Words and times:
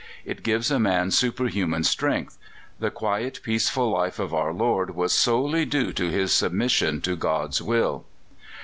It 0.25 0.41
gives 0.41 0.71
a 0.71 0.79
man 0.79 1.11
superhuman 1.11 1.83
strength.... 1.83 2.35
The 2.79 2.89
quiet, 2.89 3.39
peaceful 3.43 3.91
life 3.91 4.17
of 4.17 4.33
our 4.33 4.51
Lord 4.51 4.95
was 4.95 5.13
solely 5.13 5.63
due 5.63 5.93
to 5.93 6.09
His 6.09 6.33
submission 6.33 7.01
to 7.01 7.15
God's 7.15 7.61
will." 7.61 8.05